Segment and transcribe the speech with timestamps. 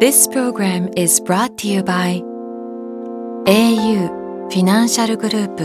[0.00, 2.22] This program is brought to you by
[3.44, 5.64] au フィナンシャルグループ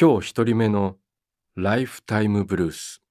[0.00, 0.94] 今日一人目の
[1.56, 3.02] ライフタイムブルース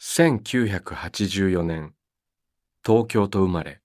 [0.00, 1.94] 1984年
[2.84, 3.80] 東京と生まれ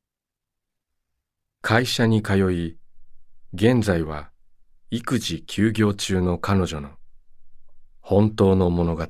[1.62, 2.80] 会社に通い
[3.54, 4.32] 現在は
[4.90, 6.90] 育児休業中の彼女の
[8.06, 9.08] 本当の物語。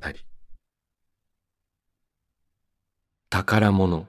[3.31, 4.05] 宝物。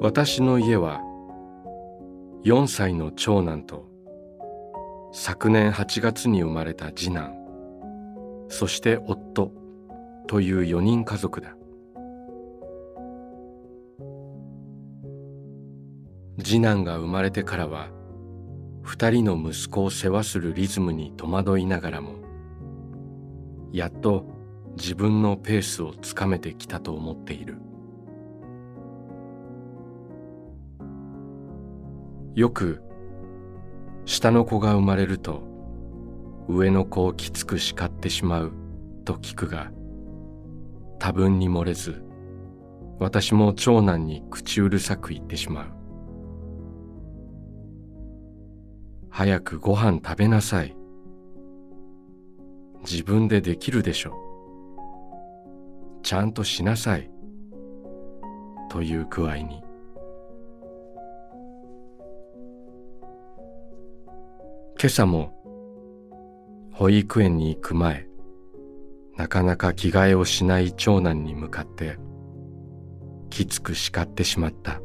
[0.00, 1.00] 私の家は
[2.44, 3.88] 4歳の長男と
[5.12, 7.34] 昨年8月に生まれた次男
[8.48, 9.50] そして夫
[10.28, 11.55] という4人家族だ。
[16.38, 17.88] 次男が生まれてからは
[18.84, 22.16] 2人の息子を世話するリズムに戸惑いながらも
[23.72, 24.26] やっと
[24.76, 27.56] 自分のペースをつかめてきたと思っている。
[32.34, 32.82] よく
[34.04, 35.42] 下の子が生まれると
[36.48, 38.52] 上の子をきつく叱ってしまう
[39.06, 39.72] と聞くが
[40.98, 42.04] 多分に漏れず
[42.98, 45.85] 私も長男に口うるさく言ってしまう。
[49.18, 50.76] 早くご飯食べなさい。
[52.82, 54.12] 自分でできるでしょ。
[56.02, 57.10] ちゃんとしなさい。
[58.68, 59.62] という具合に。
[64.78, 65.32] 今朝も
[66.74, 68.06] 保育園に行く前
[69.16, 71.96] なかなか着替えをしない長男に向かって
[73.30, 74.82] きつく叱ってしまった。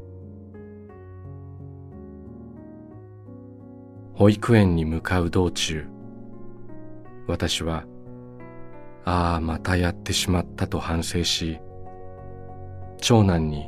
[4.21, 5.87] 保育園に向かう道中
[7.25, 7.85] 私は
[9.03, 11.59] ああまたやってしまったと反省し
[12.99, 13.65] 長男に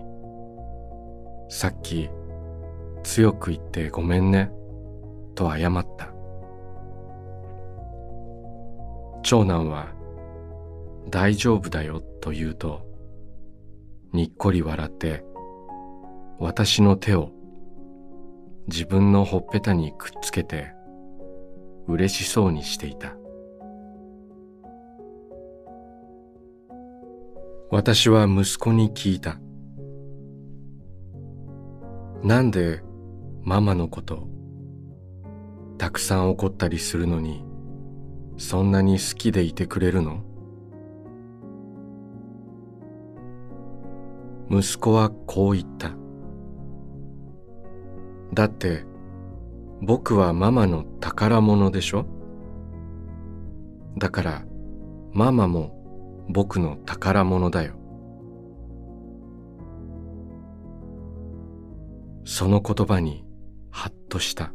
[1.49, 2.07] さっき
[3.01, 4.51] 強く言ってごめんね
[5.33, 6.13] と謝った。
[9.23, 9.87] 長男は
[11.09, 12.85] 大丈夫だよと言うと
[14.11, 15.25] にっこり笑って
[16.37, 17.31] 私の手を
[18.67, 20.73] 自分のほっぺたにくっつけて
[21.87, 23.15] 嬉しそうにしていた。
[27.69, 29.39] 私は息子に聞いた。
[32.23, 32.81] なんで
[33.41, 34.27] ママのこと
[35.77, 37.43] たくさん怒ったりするのに
[38.37, 40.23] そんなに好きでいてくれるの？
[44.49, 45.91] 息子はこう言った。
[48.33, 48.83] だって
[49.81, 52.05] 僕はママの宝物でしょ？
[53.97, 54.45] だから
[55.11, 57.75] ママも僕の宝物だよ。
[62.25, 63.25] その言葉に
[63.69, 64.53] ハッとした。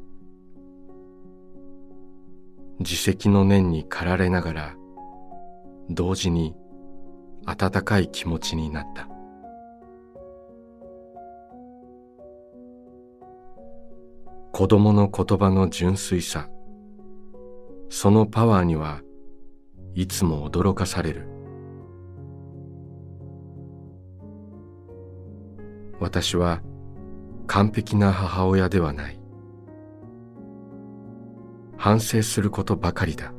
[2.80, 4.76] 自責の念に駆られながら
[5.90, 6.54] 同時に
[7.44, 9.08] 温かい気持ちになった。
[14.58, 16.48] 子供の言葉の純粋さ。
[17.90, 19.02] そのパワーには
[19.94, 21.28] いつも驚かされる。
[26.00, 26.60] 私は
[27.46, 29.20] 完璧な母親ではない。
[31.76, 33.32] 反省することばかりだ。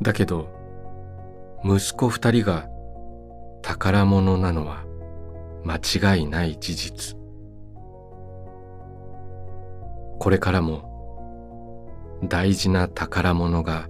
[0.00, 0.48] だけど
[1.64, 2.68] 息子二人が
[3.62, 4.84] 宝物なのは
[5.64, 7.19] 間違いない事実。
[10.20, 13.88] これからも大事な宝物が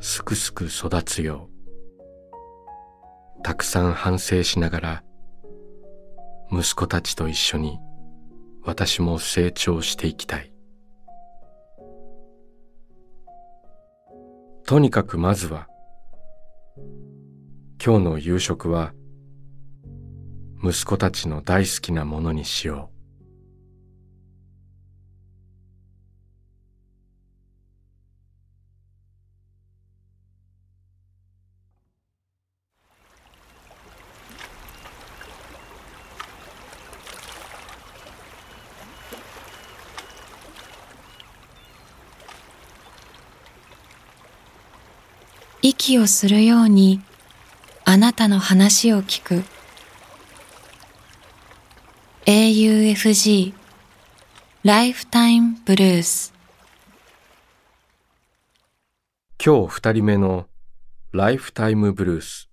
[0.00, 1.48] すくすく育つよ
[3.38, 5.04] うたくさん反省しながら
[6.50, 7.78] 息子たちと一緒に
[8.64, 10.52] 私も成長していきたい
[14.66, 15.68] とにかくまずは
[17.80, 18.94] 今日の夕食は
[20.60, 22.95] 息子たちの大好きなものにしよう。
[45.86, 47.00] 息をするように
[47.84, 49.44] あなたの話を聞く。
[52.24, 53.54] AUFG
[54.64, 56.34] ライフタイムブルース
[59.40, 60.48] 今日二人目の
[61.12, 62.50] ライフタイムブルース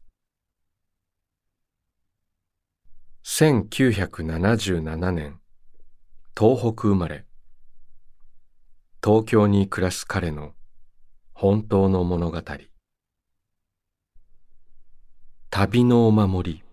[3.24, 5.40] 1977年
[6.38, 7.26] 東北生まれ。
[9.04, 10.54] 東京に暮らす彼の
[11.34, 12.40] 本当の物語。
[15.56, 16.64] 旅のお守り。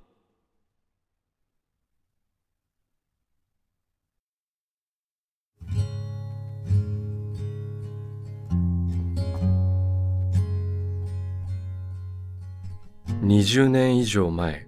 [13.23, 14.67] 20年以上前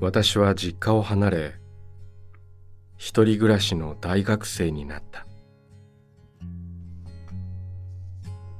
[0.00, 1.54] 私は実家を離れ
[2.96, 5.28] 一人暮らしの大学生になった。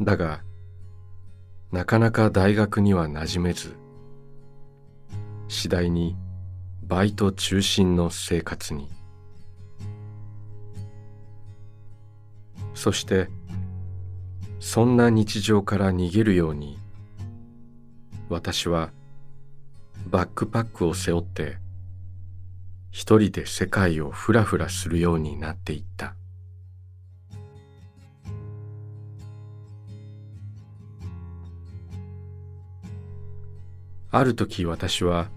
[0.01, 0.44] だが
[1.75, 3.75] なかなか大学には馴染めず
[5.49, 6.17] 次第に
[6.85, 8.89] バイト中心の生活に。
[12.75, 13.29] そして
[14.61, 16.79] そんな日常から逃げるように
[18.29, 18.93] 私は
[20.07, 21.57] バックパックを背負って
[22.93, 26.15] 一人で世界をふらふらするようになっていった。
[34.17, 35.29] ある時私は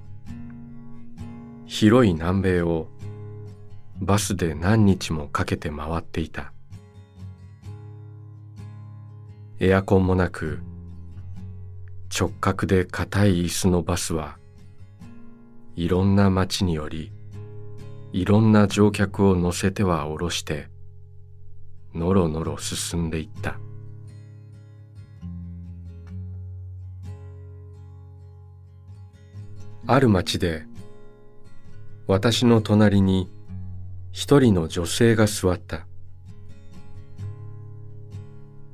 [1.65, 2.89] 広い南米を
[3.99, 6.53] バスで何日もかけて回っていた。
[9.59, 10.59] エアコンもなく
[12.15, 14.37] 直角で硬い椅子のバスは
[15.75, 17.11] いろんな街により
[18.13, 20.67] いろんな乗客を乗せては降ろして
[21.95, 23.57] のろのろ進んでいった。
[29.89, 30.65] ある町で
[32.07, 33.31] 私の隣に
[34.11, 35.87] 一人の女性が座った。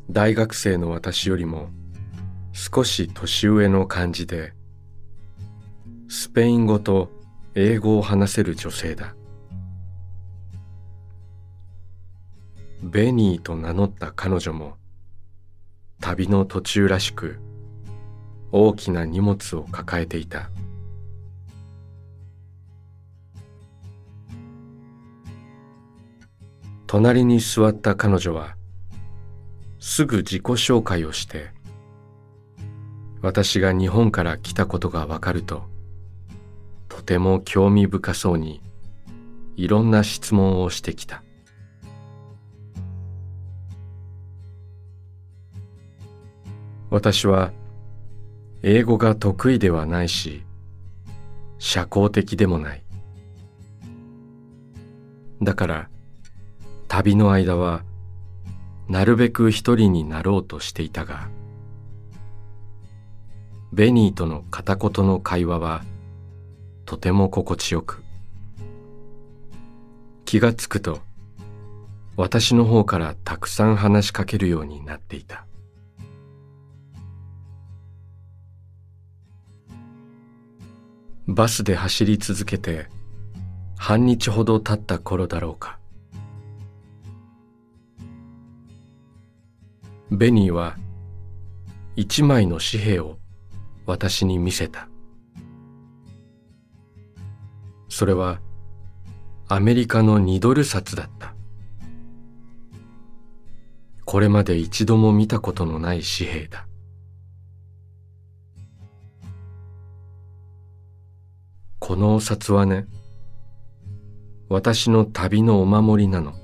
[0.10, 1.70] 大学生の私よりも
[2.52, 4.54] 少し年上の感じで
[6.08, 7.12] スペイン語と
[7.54, 9.16] 英語を話せる女性だ。
[12.82, 14.78] ベニーと名乗った彼女も
[16.02, 17.38] 旅の途中らしく
[18.52, 20.50] 大きな荷物を抱えていた。
[26.94, 28.56] 隣に座った彼女は
[29.80, 31.50] すぐ自己紹介をして
[33.20, 35.64] 私が日本から来たことがわかると
[36.90, 38.62] とても興味深そうに
[39.56, 41.24] いろんな質問をしてきた。
[46.92, 47.52] 私は
[48.62, 50.44] 英語が得意ではないし
[51.58, 52.84] 社交的でもない。
[55.42, 55.90] だから
[56.96, 57.82] 旅の間は
[58.88, 61.28] なるべく一人になろうとしていたが
[63.72, 65.84] ベニーとの片言の会話は
[66.86, 68.04] とても心地よく。
[70.26, 71.00] 気がつくと
[72.16, 75.48] 私の方からたくさん話しかけるようになっていた。
[81.28, 82.88] バスで走り続けて
[83.80, 85.80] 半日ほど経った頃だろうか。
[90.16, 90.78] ベニーは
[91.96, 93.18] 一枚の紙幣を
[93.88, 94.88] 私に見せた。
[97.90, 98.40] それは
[99.48, 101.34] アメリカの2ドル札だった。
[104.06, 106.68] これまで一度も見たことのない紙幣だ。
[111.80, 112.86] このお札はね
[114.48, 116.36] 私の旅のお守りなの。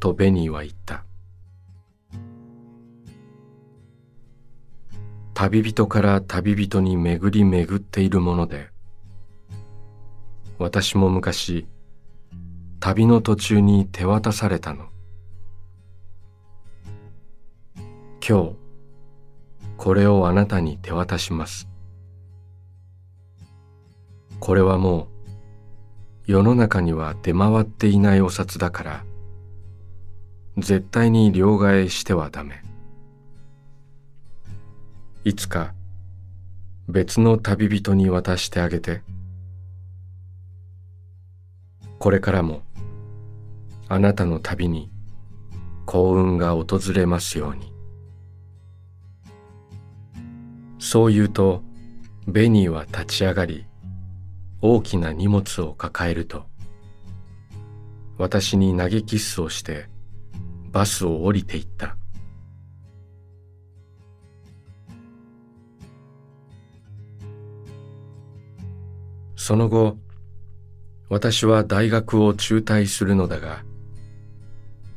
[0.00, 1.04] とベニーは言った。
[5.34, 8.68] 旅人から旅人に巡り巡っているもので
[10.58, 11.66] 私も昔
[12.80, 14.86] 旅の途中に手渡されたの。
[18.26, 18.52] 今日
[19.76, 21.68] これをあなたに手渡します。
[24.38, 25.08] これはも
[26.28, 29.04] う世の中には出回っていないお札だから
[30.58, 32.62] 絶対に両替してはダメ。
[35.24, 35.72] いつか
[36.88, 39.02] 別の旅人に渡してあげて。
[42.00, 42.62] これからも
[43.88, 44.90] あなたの旅に
[45.86, 47.72] 幸運が訪れますように。
[50.80, 51.62] そう言うと
[52.26, 53.66] ベニーは立ち上がり
[54.60, 56.46] 大きな荷物を抱えると
[58.18, 59.86] 私に投げキッスをして
[60.72, 61.96] バスを降りていった。
[69.36, 69.98] その後
[71.08, 73.64] 私は大学を中退するのだが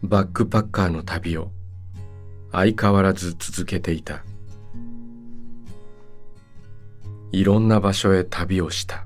[0.01, 1.51] バックパッカーの旅を
[2.51, 4.23] 相変わらず続けていた。
[7.31, 9.05] いろんな場所へ旅をした。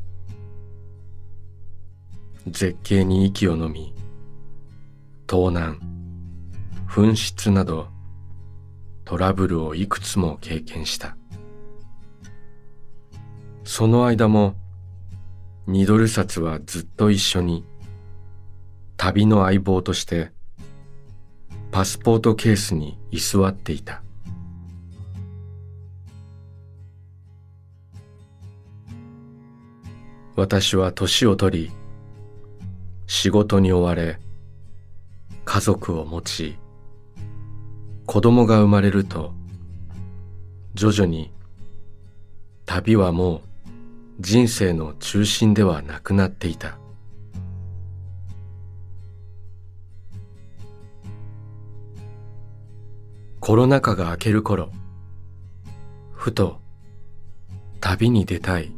[2.46, 3.96] 絶景に息をのみ
[5.26, 5.80] 盗難
[6.88, 7.88] 紛失など
[9.04, 11.18] トラブルをいくつも経験した。
[13.64, 14.56] その間も
[15.70, 17.64] ニドル札はずっと一緒に
[18.98, 20.32] 旅の相棒として
[21.70, 24.02] パスポートケースに居座っていた。
[30.36, 31.72] 私は年を取り
[33.06, 34.18] 仕事に追われ
[35.46, 36.58] 家族を持ち
[38.08, 39.34] 子供が生まれると
[40.74, 41.32] 徐々に
[42.66, 43.49] 旅はもう
[44.20, 46.78] 人生の中心ではなくなっていた。
[53.40, 54.72] コロナ禍が明ける頃
[56.12, 56.60] ふと
[57.80, 58.74] 旅に出たい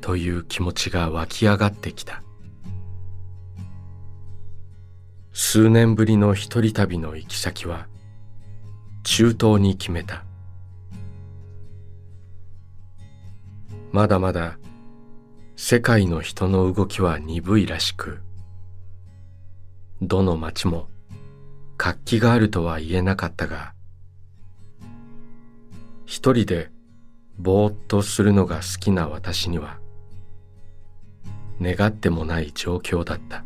[0.00, 2.22] という気持ちが湧き上がってきた。
[5.34, 7.88] 数年ぶりの一人旅の行き先は
[9.04, 10.24] 中東に決めた。
[13.92, 14.58] まだまだ
[15.54, 18.20] 世界の人の動きは鈍いらしく
[20.00, 20.88] どの町も
[21.76, 23.74] 活気があるとは言えなかったが
[26.06, 26.70] 一人で
[27.38, 29.78] ぼーっとするのが好きな私には
[31.60, 33.44] 願ってもない状況だった。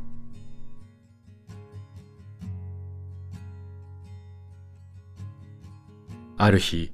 [6.38, 6.92] ある日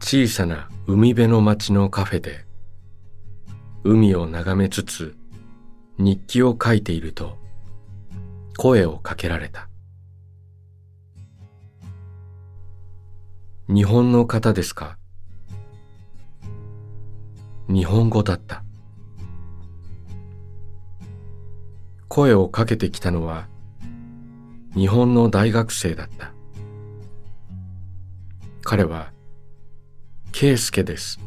[0.00, 2.44] 小さな海辺の町のカフェで
[3.84, 5.14] 海を眺めつつ
[5.98, 7.38] 日記を書いていると
[8.56, 9.68] 声をかけられた。
[13.68, 14.98] 日本の方ですか？
[17.68, 18.64] 日本語だった。
[22.08, 23.46] 声をかけてきたのは
[24.74, 26.32] 日本の大学生だった。
[28.64, 29.12] 彼は
[30.32, 31.20] 「圭介です」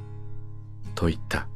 [0.95, 1.47] と言った。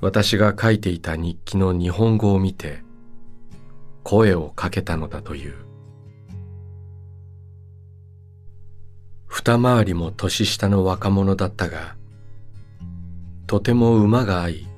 [0.00, 2.82] 私が書いていた日記の日本語を見て
[4.02, 5.54] 声をかけたのだという。
[9.26, 11.96] 二回りも年下の若者だったが
[13.46, 14.68] とても馬が合い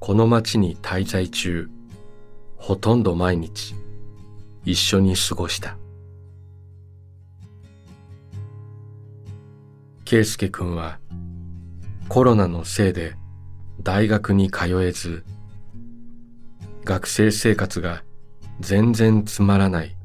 [0.00, 1.70] この町に滞在中
[2.56, 3.74] ほとんど毎日
[4.64, 5.79] 一緒に過ごした。
[10.10, 10.98] 圭介君は
[12.08, 13.14] コロナのせいで
[13.80, 15.24] 大学に通えず
[16.84, 18.02] 学生生活が
[18.58, 19.96] 全然つまらない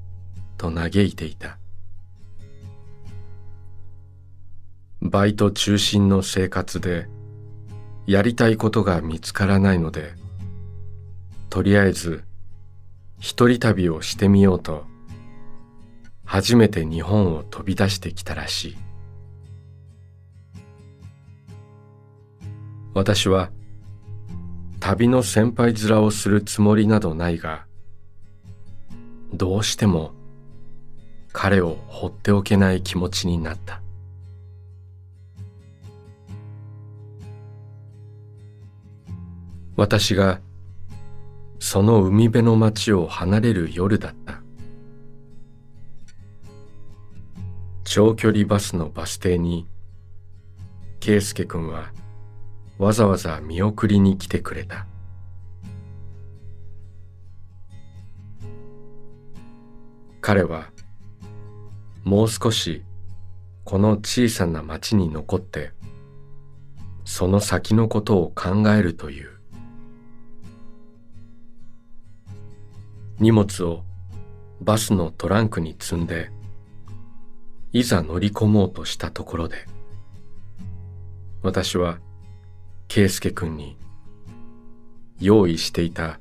[0.58, 1.58] と嘆いていた。
[5.02, 7.08] バイト中心の生活で
[8.06, 10.14] やりたいことが見つからないので
[11.50, 12.24] とりあえず
[13.18, 14.86] 一人旅をしてみようと
[16.26, 18.86] 初めて日本を飛び出してきたらしい。
[22.96, 23.52] 私は
[24.80, 27.66] 旅の先輩面をするつもりなどないが
[29.34, 30.14] どうしても
[31.34, 33.82] 彼を放っておけない気持ちになった。
[39.76, 40.40] 私が
[41.60, 44.42] その海辺の町を離れる夜だった。
[47.84, 49.68] 長距離バスのバス停に
[51.02, 51.92] 圭介君は
[52.78, 54.86] わざわざ見送りに来てくれた。
[60.22, 60.72] 彼は
[62.04, 62.84] もう少し
[63.64, 65.72] この小さな町に残って
[67.04, 69.36] その先のことを考えるという。
[73.20, 73.84] 荷物を
[74.62, 76.32] バスのトランクに積んで
[77.72, 79.66] いざ乗り込もうとしたところで
[81.42, 82.00] 私は
[82.88, 83.78] 圭介君に
[85.20, 86.20] 用意していた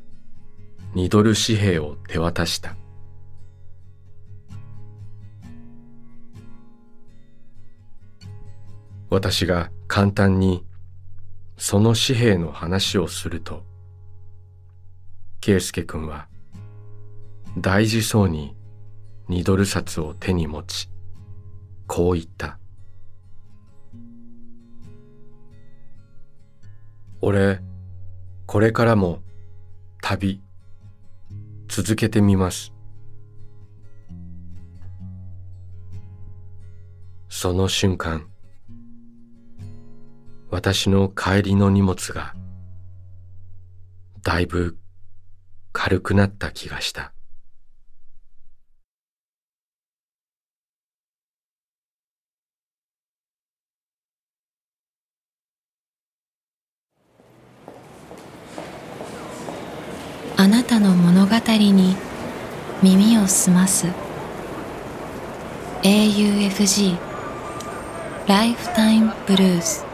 [0.94, 2.76] 2ドル紙幣を手渡した。
[9.11, 10.64] 私が簡単に
[11.56, 13.62] その紙幣の話をすると
[15.40, 16.26] 圭介君は
[17.59, 18.56] 大事そうに
[19.28, 20.90] 2ドル札を手に持ち
[21.87, 22.59] こう言った。
[27.26, 27.62] 俺
[28.45, 29.23] これからも
[30.02, 30.43] 旅
[31.69, 32.75] 続けてみます。
[37.31, 38.28] その瞬間
[40.50, 42.35] 私の帰りの荷物が
[44.23, 44.76] だいぶ
[45.73, 47.14] 軽くなった気がした。
[60.36, 61.96] あなたの物語に
[62.82, 63.86] 耳を澄ます。
[65.82, 66.96] AUFG
[68.26, 69.84] ライフタイムブルース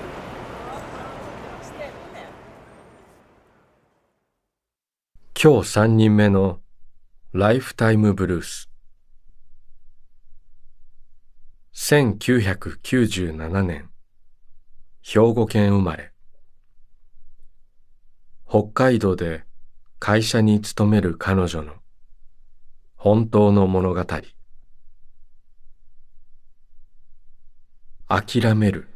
[5.42, 6.61] 今日三人目の
[7.32, 8.70] ライフタイムブルース
[11.75, 13.90] 1997年。
[15.02, 16.12] 兵庫県生まれ。
[18.47, 19.44] 北海道で
[20.02, 21.75] 会社に勤める彼女の
[22.97, 24.07] 本当の物語。
[28.09, 28.88] 諦める。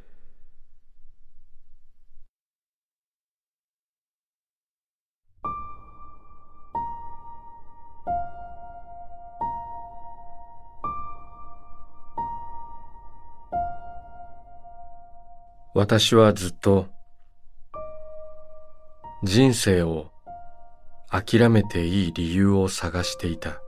[15.74, 16.86] 私はずっと
[19.22, 20.13] 人生を
[21.16, 23.62] 諦めていい理由を探していた。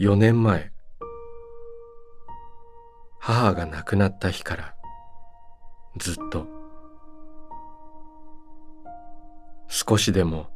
[0.00, 0.72] 4年前
[3.20, 4.74] 母が亡くなった日から
[5.96, 6.48] ずっと
[9.68, 10.48] 少しでも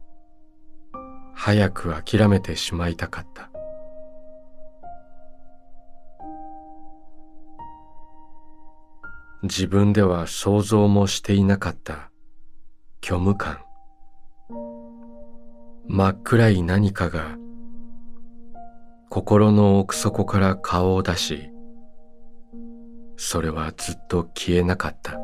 [1.34, 3.49] 早く諦めてしまいたかった。
[9.42, 12.10] 自分では想像もしていなかった。
[13.02, 13.60] 虚無感。
[15.88, 17.36] 真っ暗い何かが
[19.08, 21.50] 心の奥底から顔を出し
[23.16, 25.18] それはずっと消えなかった。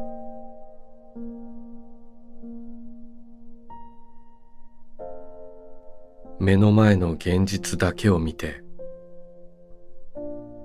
[6.41, 8.63] 目の前の現実だけを見て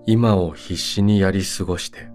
[0.05, 2.09] 今を必死にやり過ごして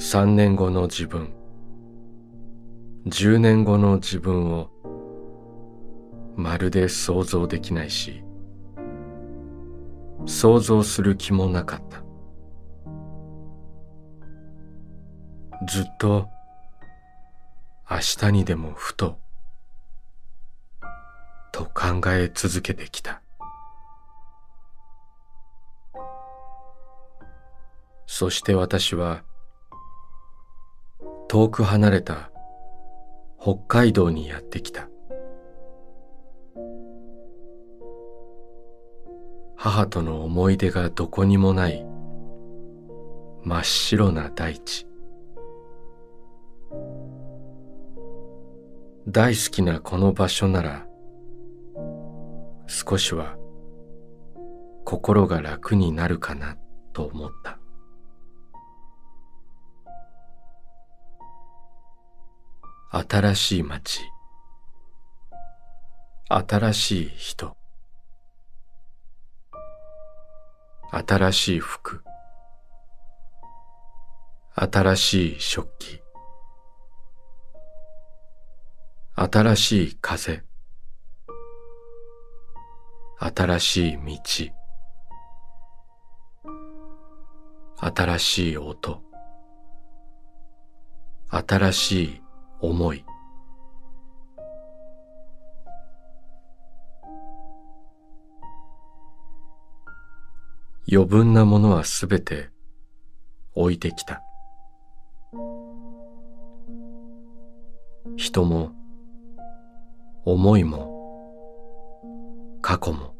[0.00, 1.30] 3年後の自分。
[3.06, 4.70] 10年後の自分を
[6.36, 8.22] まるで想像できないし
[10.24, 12.02] 想像する気もなかった。
[15.66, 16.30] ずっと
[17.90, 19.18] 明日にでもふと
[21.52, 23.20] と考え続けてきた。
[28.06, 29.24] そして私は
[31.30, 32.32] 遠く離れた
[33.40, 34.88] 北海道にやってきた。
[39.54, 41.86] 母との思い出がどこにもない
[43.44, 44.88] 真っ白な大地。
[49.06, 50.88] 大好きなこの場所なら
[52.66, 53.36] 少しは
[54.84, 56.56] 心が楽になるかな
[56.92, 57.59] と思った。
[62.92, 64.00] 新しい街。
[66.28, 67.56] 新しい人。
[70.90, 72.02] 新しい服。
[74.56, 76.02] 新しい食器。
[79.14, 80.42] 新しい風。
[83.20, 84.50] 新しい道。
[87.76, 89.00] 新しい音。
[91.28, 92.22] 新しい
[92.60, 93.04] 思い
[100.92, 102.50] 余分なものはすべて
[103.54, 104.22] 置いてきた。
[108.16, 108.72] 人も
[110.24, 110.98] 思いも
[112.60, 113.14] 過去も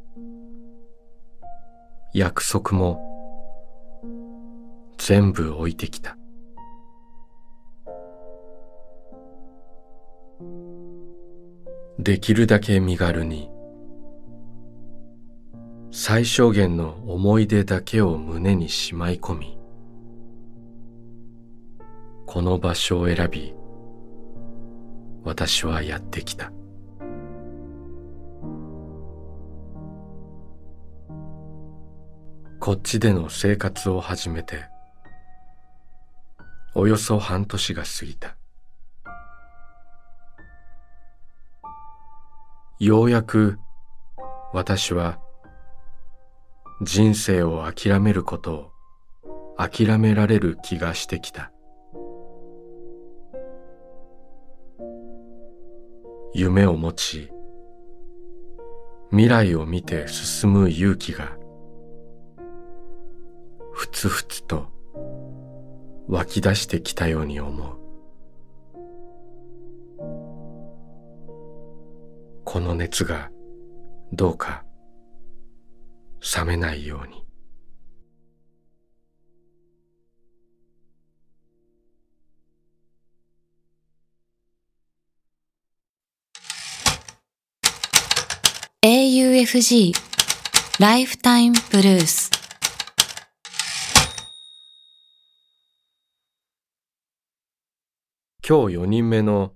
[2.12, 3.06] 約束も
[4.98, 6.16] 全部置いてきた。
[12.02, 13.50] できるだけ身軽に。
[15.92, 19.58] 最小限の思い出だけを胸にしまい込み
[22.26, 23.52] この場所を選び
[25.24, 26.52] 私はやってきた。
[32.60, 34.64] こっちでの生活を始めて
[36.74, 38.39] およそ半年が過ぎた。
[42.82, 43.58] ようやく
[44.54, 45.18] 私は
[46.80, 48.72] 人生を諦めることを
[49.58, 51.52] 諦められる気がしてきた。
[56.32, 57.30] 夢を持ち
[59.10, 61.36] 未来を見て進む勇気が
[63.72, 64.68] ふつふつと
[66.08, 67.79] 湧き出してきたように思う。
[72.52, 73.30] この熱が
[74.12, 74.64] どうか
[76.36, 77.24] 冷めないように
[88.82, 89.92] 「AUFG
[90.80, 92.32] ライフタイムブルース」
[98.44, 99.54] 今日4人目の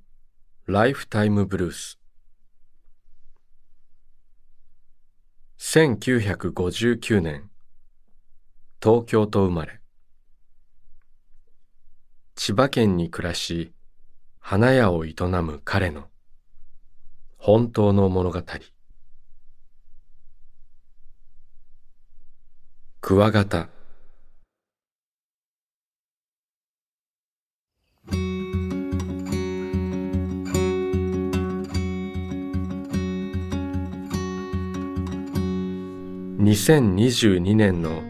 [0.66, 1.98] ライフタイムブルース
[5.66, 7.50] 1959年。
[8.80, 9.80] 東京と生まれ。
[12.36, 13.72] 千葉県に暮らし
[14.38, 16.04] 花屋を営む彼の
[17.38, 18.42] 本当の物語。
[23.00, 23.73] クワガタ。
[36.54, 38.00] 2022年の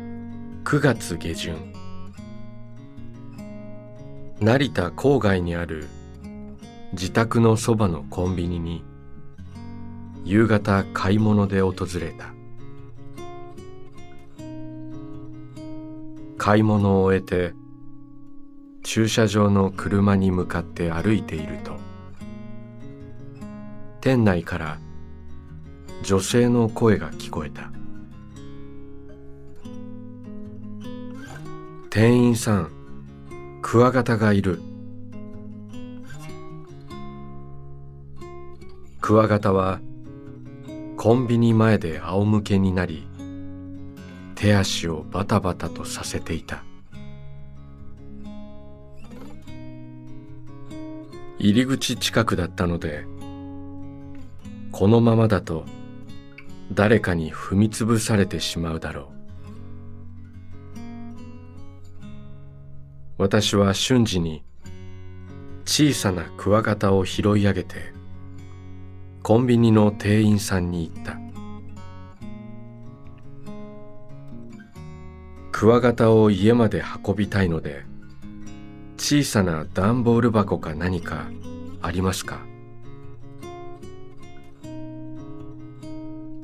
[0.65, 1.73] 9月下旬
[4.39, 5.89] 成田郊外にある
[6.93, 8.85] 自宅のそばのコンビニに
[10.27, 12.35] 夕方買い物で訪れた。
[16.37, 17.55] 買い物を終えて
[18.83, 21.79] 駐車場の車に向かって歩いていると
[24.03, 24.79] 店内から
[26.03, 27.71] 女性の声が聞こえた。
[31.95, 34.61] 店員さんクワガタがいる。
[39.01, 39.81] クワガタは
[40.97, 43.07] コンビニ前で仰向けになり
[44.35, 46.65] 手足をバタバタとさせていた。
[51.39, 53.07] 入り口近くだったので
[54.73, 55.65] このままだと
[56.73, 59.14] 誰かに踏みつぶされてしまうだろう。
[63.17, 64.43] 私は瞬時に
[65.65, 67.93] 小さなクワガタを拾い上げて
[69.23, 71.19] コンビニの店員さんに言った。
[75.53, 77.85] クワガタを家まで運びたいので
[78.99, 81.27] 小さな段ボール箱か何か
[81.81, 82.41] ありますか？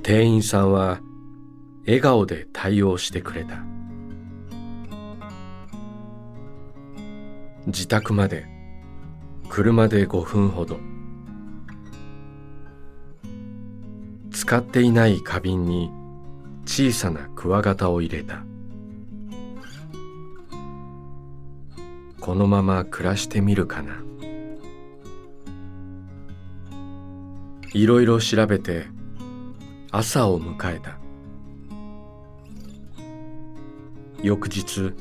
[0.03, 1.01] 店員さんは
[1.85, 3.65] 笑顔で対応してくれた。
[7.71, 8.47] 自宅まで
[9.49, 10.79] 車で5分ほど。
[14.33, 15.91] 使っていない花瓶に
[16.67, 18.45] 小さなクワガタを入れた。
[22.21, 24.03] このまま暮らしてみるかな。
[27.73, 28.87] いろいろ調べて
[29.93, 30.99] 朝を迎えた。
[34.23, 34.93] 翌日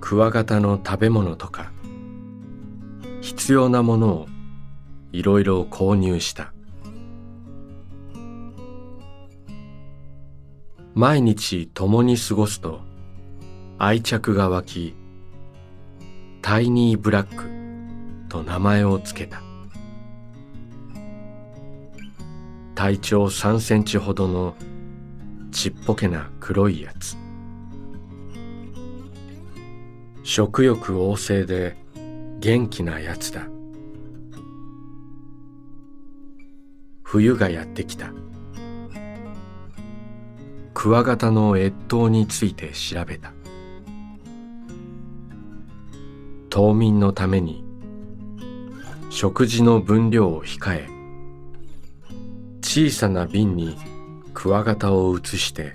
[0.00, 1.72] クワガタの食べ物とか
[3.20, 4.26] 必要なものを
[5.12, 6.52] いろいろ購入した。
[10.94, 12.80] 毎日共に過ごすと
[13.78, 14.94] 愛着が湧き
[16.40, 19.42] タイニーブラックと名前をつけた。
[22.74, 24.54] 体長3センチほどの
[25.50, 27.16] ちっぽけな黒いやつ。
[30.28, 31.76] 食欲旺盛で
[32.40, 33.46] 元気なやつだ。
[37.04, 38.12] 冬がやってきた。
[40.74, 43.34] クワガタの越冬について調べた。
[46.50, 47.64] 冬眠のために
[49.10, 50.88] 食事の分量を控え
[52.62, 53.78] 小さな瓶に
[54.34, 55.74] クワガタを移して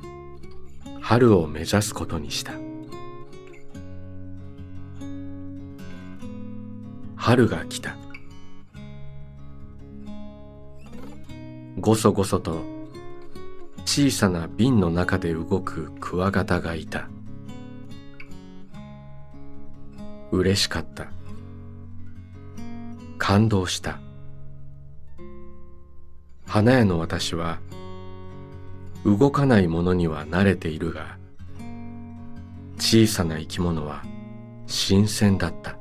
[1.00, 2.71] 春を目指すことにした。
[7.22, 7.96] 春が来た。
[11.80, 12.64] ごそごそと
[13.86, 17.10] 小さな瓶の中で動くクワガタがいた。
[20.32, 21.12] 嬉しかった。
[23.20, 24.00] 感動した。
[26.48, 27.60] 花屋の私は
[29.06, 31.18] 動かないものには慣れているが
[32.80, 34.02] 小さな生き物は
[34.66, 35.81] 新鮮だった。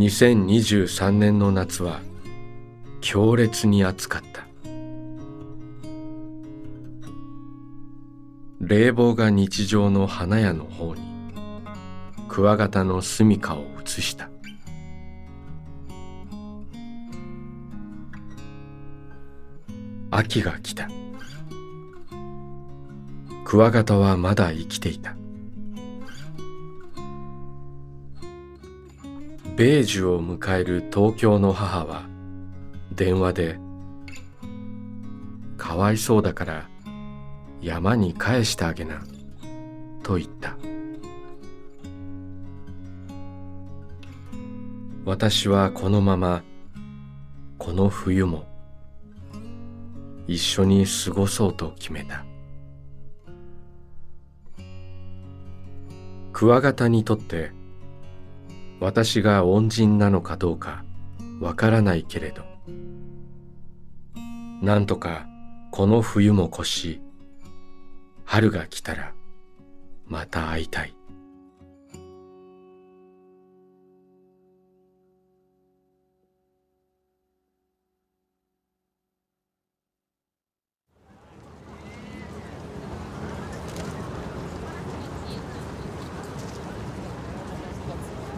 [0.00, 2.00] 2023年の夏は
[3.02, 4.46] 強烈に暑かった。
[8.60, 11.02] 冷房が日常の花屋の方に
[12.28, 14.30] クワガタの住処を移した。
[20.10, 20.88] 秋が来た。
[23.44, 25.19] クワガタはまだ生きていた。
[29.60, 32.08] 米寿を迎える東京の母は
[32.94, 33.58] 電話で
[35.58, 36.70] 「かわいそうだから
[37.60, 39.02] 山に返してあげな」
[40.02, 40.56] と言った。
[45.04, 46.42] 私はこのまま
[47.58, 48.46] この冬も
[50.26, 52.24] 一緒に過ごそうと決めた。
[56.32, 57.59] クワガタにとって
[58.80, 60.84] 私が恩人なのかどうか
[61.40, 62.44] わからないけれど。
[64.62, 65.26] なんとか
[65.70, 67.00] この冬も越し
[68.24, 69.14] 春が来たら
[70.06, 70.99] また会いたい。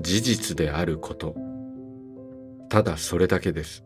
[0.00, 1.34] 事実であること。
[2.68, 3.84] ただそれだけです。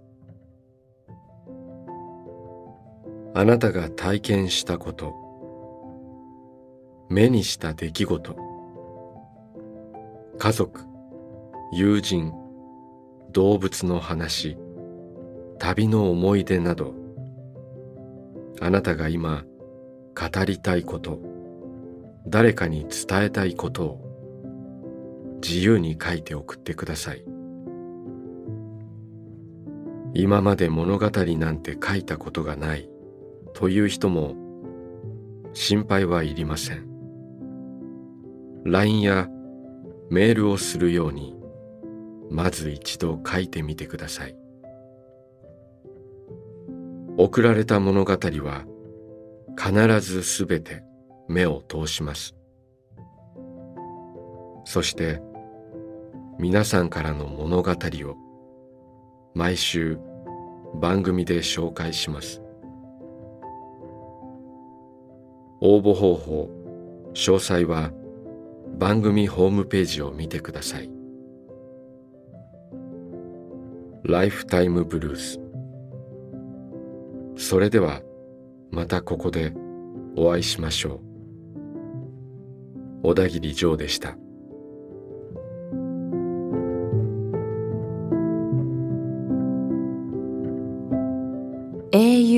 [3.35, 5.15] あなたが体験したこと。
[7.11, 8.37] 目にした出来事。
[10.39, 10.81] 家族
[11.73, 12.33] 友人
[13.33, 14.57] 動物の話
[15.59, 16.95] 旅の思い出など。
[18.61, 19.45] あなたが今
[20.15, 21.21] 語りたいこと。
[22.27, 24.08] 誰かに伝えたいことを。
[25.43, 27.25] 自由に書いて送ってください。
[30.15, 32.89] 今まで物語なんて書いたことがない
[33.55, 34.35] という人も
[35.53, 36.89] 心配はいりません。
[38.65, 39.29] LINE や
[40.11, 41.37] メールをするように
[42.31, 44.37] まず一度書いてみてください。
[47.17, 48.65] 送られた物語は
[49.57, 50.85] 必ずすべて
[51.29, 52.35] 目を通します。
[54.65, 55.21] そして
[56.41, 58.17] 皆さんからの物語を
[59.35, 59.99] 毎週
[60.81, 62.41] 番組で紹介します。
[65.61, 66.49] 応募方法
[67.13, 67.91] 詳細は
[68.79, 70.89] 番組ホームページを見てください。
[74.05, 75.41] ライフタイムブルース
[77.37, 78.01] それでは
[78.71, 79.53] またここで
[80.17, 81.01] お会いしましょ
[83.03, 83.09] う。
[83.09, 84.17] 小田切ジョーでした。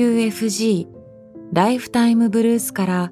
[0.01, 0.87] UFG
[1.53, 3.11] ライフタイムブルースから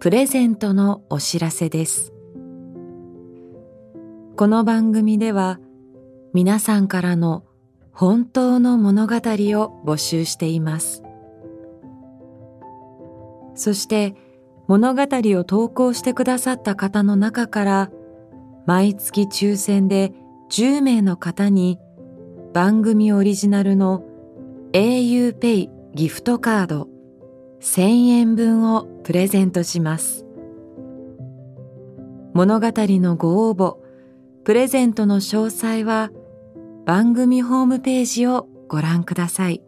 [0.00, 2.14] プレゼントのお知らせです。
[4.34, 5.60] この番組では
[6.32, 7.44] 皆さんからの
[7.92, 11.02] 本当の物語を募集しています。
[13.54, 14.14] そして
[14.68, 17.90] 物語を投稿してくださった方の中から
[18.64, 20.14] 毎月抽選で
[20.50, 21.78] 10名の方に
[22.54, 24.02] 番組オリジナルの
[24.72, 26.88] auPay ギフトカード
[27.62, 30.26] 1000円分をプレゼントします。
[32.34, 33.78] 物語のご応募、
[34.44, 36.10] プレゼントの詳細は
[36.84, 39.62] 番組ホームページをご覧ください。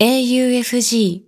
[0.00, 1.27] AUFG